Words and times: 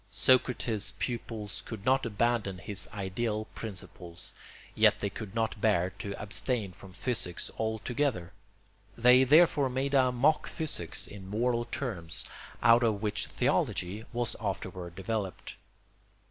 Socrates' 0.09 0.95
pupils 0.97 1.61
could 1.63 1.85
not 1.85 2.07
abandon 2.07 2.57
his 2.57 2.89
ideal 2.91 3.45
principles, 3.53 4.33
yet 4.73 4.99
they 4.99 5.11
could 5.11 5.35
not 5.35 5.61
bear 5.61 5.91
to 5.99 6.19
abstain 6.19 6.71
from 6.71 6.91
physics 6.91 7.51
altogether; 7.59 8.33
they 8.97 9.23
therefore 9.23 9.69
made 9.69 9.93
a 9.93 10.11
mock 10.11 10.47
physics 10.47 11.05
in 11.05 11.27
moral 11.29 11.65
terms, 11.65 12.25
out 12.63 12.81
of 12.81 13.03
which 13.03 13.27
theology 13.27 14.03
was 14.11 14.35
afterward 14.41 14.95
developed. 14.95 15.57